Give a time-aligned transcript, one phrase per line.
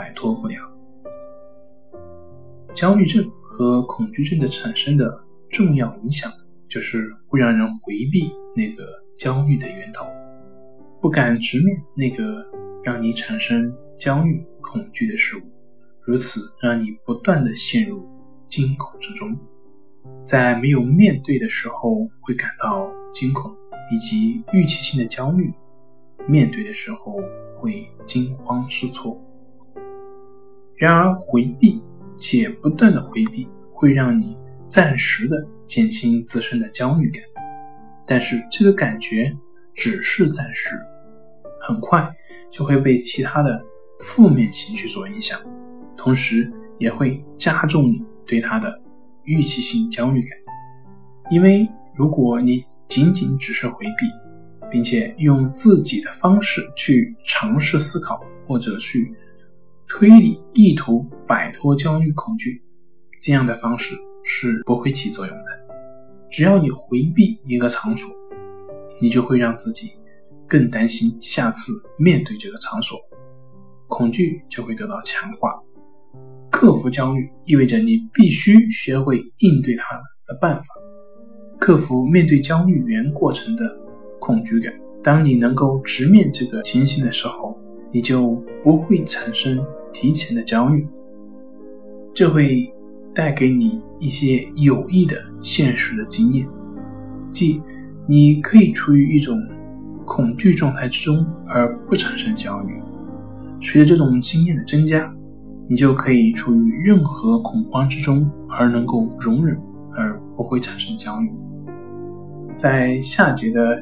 [0.00, 0.56] 摆脱不了？
[2.74, 6.32] 焦虑症和恐惧症的产生的重要影响，
[6.70, 8.82] 就是会让人回避那个
[9.14, 10.06] 焦虑的源头，
[11.02, 12.42] 不敢直面那个
[12.82, 15.42] 让你产生焦虑、恐惧的事物，
[16.00, 18.02] 如此让你不断的陷入
[18.48, 19.36] 惊恐之中，
[20.24, 23.54] 在没有面对的时候会感到惊恐。
[23.92, 25.52] 以及预期性的焦虑，
[26.28, 27.16] 面对的时候
[27.58, 29.20] 会惊慌失措。
[30.80, 31.82] 然而，回避
[32.16, 34.34] 且不断的回避会让你
[34.66, 35.36] 暂时的
[35.66, 37.22] 减轻自身的焦虑感，
[38.06, 39.30] 但是这个感觉
[39.74, 40.70] 只是暂时，
[41.60, 42.10] 很快
[42.50, 43.62] 就会被其他的
[43.98, 45.38] 负面情绪所影响，
[45.98, 48.80] 同时也会加重你对它的
[49.24, 50.30] 预期性焦虑感，
[51.30, 51.68] 因为。
[51.96, 54.06] 如果你仅仅只是回避，
[54.70, 59.12] 并且用自己的方式去尝试思考或者去
[59.92, 62.62] 推理，意图摆脱焦虑恐惧，
[63.20, 65.44] 这样的方式是不会起作用的。
[66.30, 68.08] 只要你回避一个场所，
[69.00, 69.94] 你就会让自己
[70.46, 72.96] 更担心下次面对这个场所，
[73.88, 75.60] 恐惧就会得到强化。
[76.50, 80.68] 克服焦虑意味着你必须学会应对它的办法。
[81.58, 83.76] 克服面对焦虑源过程的
[84.20, 84.72] 恐惧感。
[85.02, 87.58] 当你能够直面这个情形的时候，
[87.90, 90.86] 你就不会产生提前的焦虑。
[92.14, 92.72] 这会
[93.14, 96.46] 带给你一些有益的现实的经验，
[97.30, 97.62] 即
[98.06, 99.38] 你可以处于一种
[100.04, 102.74] 恐惧状态之中而不产生焦虑。
[103.60, 105.12] 随着这种经验的增加，
[105.68, 109.56] 你就可以处于任何恐慌之中而能够容忍，
[109.94, 111.30] 而不会产生焦虑。
[112.56, 113.80] 在下节的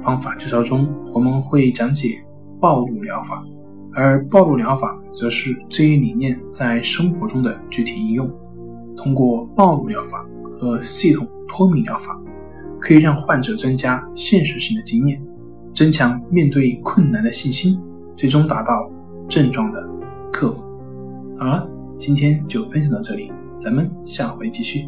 [0.00, 2.18] 方法介绍中，我们会讲解
[2.58, 3.44] 暴露疗法，
[3.92, 8.30] 而暴露疗法则是这一理念在生活中的具体应用。
[8.96, 12.20] 通过暴露疗法和系统脱敏疗法，
[12.78, 15.20] 可以让患者增加现实性的经验，
[15.74, 17.80] 增强面对困难的信心，
[18.14, 18.90] 最终达到
[19.28, 19.88] 症状的
[20.32, 20.70] 克服。
[21.38, 24.86] 好了，今天就分享到这里，咱们下回继续。